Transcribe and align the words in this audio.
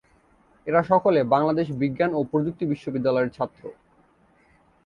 এরা 0.67 0.81
সকলে 0.83 1.19
বাংলাদেশ 1.33 1.67
বিজ্ঞান 1.81 2.11
ও 2.13 2.21
প্রযুক্তি 2.31 2.63
বিশ্ববিদ্যালয়ের 2.65 3.33
ছাত্র। 3.37 3.63